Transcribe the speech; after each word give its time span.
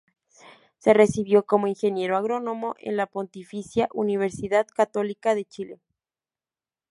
Se 0.79 0.95
recibió 0.95 1.45
como 1.45 1.67
Ingeniero 1.67 2.17
Agrónomo 2.17 2.73
en 2.79 2.97
la 2.97 3.05
Pontificia 3.05 3.87
Universidad 3.93 4.65
Católica 4.67 5.35
de 5.35 5.45
Chile. 5.45 5.79